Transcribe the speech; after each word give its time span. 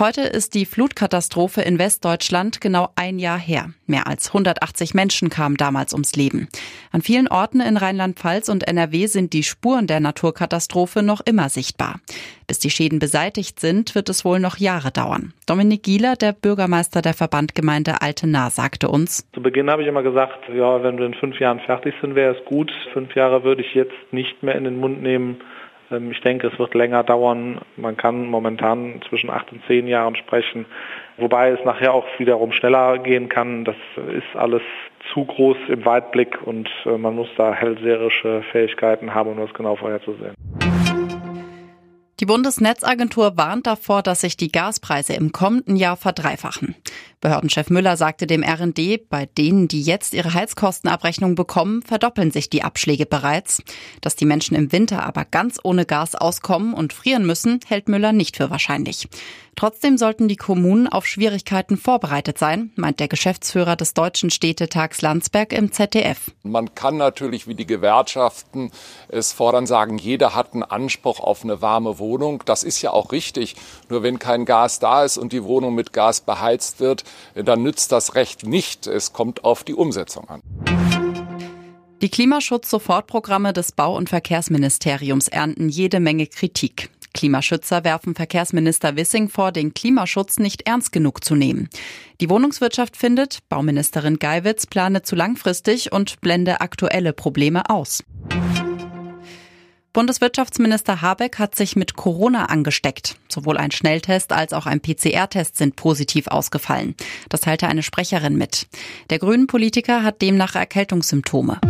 Heute 0.00 0.22
ist 0.22 0.54
die 0.54 0.64
Flutkatastrophe 0.64 1.60
in 1.60 1.78
Westdeutschland 1.78 2.62
genau 2.62 2.88
ein 2.96 3.18
Jahr 3.18 3.38
her. 3.38 3.66
Mehr 3.86 4.06
als 4.06 4.28
180 4.28 4.94
Menschen 4.94 5.28
kamen 5.28 5.58
damals 5.58 5.92
ums 5.92 6.16
Leben. 6.16 6.48
An 6.90 7.02
vielen 7.02 7.28
Orten 7.28 7.60
in 7.60 7.76
Rheinland-Pfalz 7.76 8.48
und 8.48 8.66
NRW 8.66 9.08
sind 9.08 9.34
die 9.34 9.42
Spuren 9.42 9.86
der 9.86 10.00
Naturkatastrophe 10.00 11.02
noch 11.02 11.20
immer 11.20 11.50
sichtbar. 11.50 12.00
Bis 12.46 12.58
die 12.58 12.70
Schäden 12.70 12.98
beseitigt 12.98 13.60
sind, 13.60 13.94
wird 13.94 14.08
es 14.08 14.24
wohl 14.24 14.40
noch 14.40 14.56
Jahre 14.56 14.90
dauern. 14.90 15.34
Dominik 15.46 15.82
Gieler, 15.82 16.16
der 16.16 16.32
Bürgermeister 16.32 17.02
der 17.02 17.12
Verbandgemeinde 17.12 18.00
Altena, 18.00 18.48
sagte 18.48 18.88
uns. 18.88 19.28
Zu 19.34 19.42
Beginn 19.42 19.68
habe 19.68 19.82
ich 19.82 19.88
immer 19.88 20.02
gesagt, 20.02 20.48
ja, 20.48 20.82
wenn 20.82 20.96
wir 20.96 21.04
in 21.04 21.12
fünf 21.12 21.38
Jahren 21.40 21.60
fertig 21.60 21.92
sind, 22.00 22.14
wäre 22.14 22.38
es 22.38 22.44
gut. 22.46 22.72
Fünf 22.94 23.14
Jahre 23.14 23.44
würde 23.44 23.60
ich 23.60 23.74
jetzt 23.74 23.92
nicht 24.12 24.42
mehr 24.42 24.54
in 24.54 24.64
den 24.64 24.80
Mund 24.80 25.02
nehmen 25.02 25.42
ich 25.90 26.20
denke, 26.20 26.46
es 26.48 26.58
wird 26.58 26.74
länger 26.74 27.02
dauern. 27.02 27.60
Man 27.76 27.96
kann 27.96 28.26
momentan 28.26 29.00
zwischen 29.08 29.30
acht 29.30 29.50
und 29.52 29.62
zehn 29.66 29.86
Jahren 29.86 30.14
sprechen, 30.14 30.66
wobei 31.16 31.50
es 31.50 31.64
nachher 31.64 31.94
auch 31.94 32.06
wiederum 32.18 32.52
schneller 32.52 32.98
gehen 32.98 33.28
kann. 33.28 33.64
Das 33.64 33.76
ist 34.14 34.36
alles 34.36 34.62
zu 35.12 35.24
groß 35.24 35.56
im 35.68 35.84
Weitblick 35.84 36.38
und 36.44 36.68
äh, 36.86 36.96
man 36.96 37.16
muss 37.16 37.28
da 37.36 37.52
hellseherische 37.52 38.42
Fähigkeiten 38.52 39.14
haben, 39.14 39.30
um 39.30 39.38
das 39.38 39.52
genau 39.54 39.76
vorherzusehen. 39.76 40.34
Die 42.20 42.26
Bundesnetzagentur 42.26 43.38
warnt 43.38 43.66
davor, 43.66 44.02
dass 44.02 44.20
sich 44.20 44.36
die 44.36 44.52
Gaspreise 44.52 45.14
im 45.14 45.32
kommenden 45.32 45.74
Jahr 45.74 45.96
verdreifachen. 45.96 46.76
Behördenchef 47.20 47.68
Müller 47.68 47.98
sagte 47.98 48.26
dem 48.26 48.42
RND, 48.42 49.08
bei 49.10 49.26
denen, 49.26 49.68
die 49.68 49.82
jetzt 49.82 50.14
ihre 50.14 50.32
Heizkostenabrechnung 50.32 51.34
bekommen, 51.34 51.82
verdoppeln 51.82 52.30
sich 52.30 52.48
die 52.48 52.62
Abschläge 52.62 53.04
bereits. 53.04 53.62
Dass 54.00 54.16
die 54.16 54.24
Menschen 54.24 54.56
im 54.56 54.72
Winter 54.72 55.04
aber 55.04 55.26
ganz 55.26 55.60
ohne 55.62 55.84
Gas 55.84 56.14
auskommen 56.14 56.72
und 56.72 56.94
frieren 56.94 57.26
müssen, 57.26 57.60
hält 57.66 57.88
Müller 57.88 58.12
nicht 58.12 58.38
für 58.38 58.48
wahrscheinlich. 58.48 59.08
Trotzdem 59.56 59.98
sollten 59.98 60.28
die 60.28 60.36
Kommunen 60.36 60.88
auf 60.88 61.06
Schwierigkeiten 61.06 61.76
vorbereitet 61.76 62.38
sein, 62.38 62.72
meint 62.76 62.98
der 62.98 63.08
Geschäftsführer 63.08 63.76
des 63.76 63.92
Deutschen 63.92 64.30
Städtetags 64.30 65.02
Landsberg 65.02 65.52
im 65.52 65.70
ZDF. 65.70 66.30
Man 66.42 66.74
kann 66.74 66.96
natürlich, 66.96 67.46
wie 67.46 67.54
die 67.54 67.66
Gewerkschaften 67.66 68.70
es 69.08 69.32
fordern, 69.32 69.66
sagen, 69.66 69.98
jeder 69.98 70.34
hat 70.34 70.54
einen 70.54 70.62
Anspruch 70.62 71.20
auf 71.20 71.44
eine 71.44 71.60
warme 71.60 71.98
Wohnung. 71.98 72.42
Das 72.46 72.62
ist 72.62 72.80
ja 72.80 72.92
auch 72.92 73.12
richtig. 73.12 73.56
Nur 73.90 74.02
wenn 74.02 74.18
kein 74.18 74.46
Gas 74.46 74.78
da 74.78 75.04
ist 75.04 75.18
und 75.18 75.34
die 75.34 75.44
Wohnung 75.44 75.74
mit 75.74 75.92
Gas 75.92 76.22
beheizt 76.22 76.80
wird, 76.80 77.04
dann 77.34 77.62
nützt 77.62 77.92
das 77.92 78.14
Recht 78.14 78.46
nicht. 78.46 78.86
Es 78.86 79.12
kommt 79.12 79.44
auf 79.44 79.64
die 79.64 79.74
Umsetzung 79.74 80.28
an. 80.28 80.42
Die 82.02 82.08
Klimaschutz-Sofortprogramme 82.08 83.52
des 83.52 83.72
Bau- 83.72 83.96
und 83.96 84.08
Verkehrsministeriums 84.08 85.28
ernten 85.28 85.68
jede 85.68 86.00
Menge 86.00 86.26
Kritik. 86.26 86.88
Klimaschützer 87.12 87.84
werfen 87.84 88.14
Verkehrsminister 88.14 88.96
Wissing 88.96 89.28
vor, 89.28 89.52
den 89.52 89.74
Klimaschutz 89.74 90.38
nicht 90.38 90.62
ernst 90.66 90.92
genug 90.92 91.24
zu 91.24 91.34
nehmen. 91.34 91.68
Die 92.20 92.30
Wohnungswirtschaft 92.30 92.96
findet, 92.96 93.40
Bauministerin 93.48 94.18
Geiwitz 94.18 94.66
plane 94.66 95.02
zu 95.02 95.16
langfristig 95.16 95.92
und 95.92 96.20
blende 96.20 96.60
aktuelle 96.60 97.12
Probleme 97.12 97.68
aus. 97.68 98.02
Bundeswirtschaftsminister 99.92 101.02
Habeck 101.02 101.40
hat 101.40 101.56
sich 101.56 101.74
mit 101.74 101.96
Corona 101.96 102.44
angesteckt. 102.44 103.16
Sowohl 103.28 103.56
ein 103.56 103.72
Schnelltest 103.72 104.32
als 104.32 104.52
auch 104.52 104.66
ein 104.66 104.80
PCR-Test 104.80 105.56
sind 105.56 105.74
positiv 105.74 106.28
ausgefallen. 106.28 106.94
Das 107.28 107.40
teilte 107.40 107.66
eine 107.66 107.82
Sprecherin 107.82 108.36
mit. 108.36 108.68
Der 109.10 109.18
grünen 109.18 109.48
Politiker 109.48 110.04
hat 110.04 110.22
demnach 110.22 110.54
Erkältungssymptome. 110.54 111.60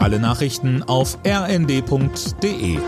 Alle 0.00 0.20
Nachrichten 0.20 0.82
auf 0.82 1.18
rnd.de 1.26 2.78